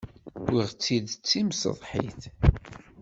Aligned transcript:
Wwiɣ-tt-id 0.43 1.05
d 1.11 1.13
timseḍsit. 1.27 2.21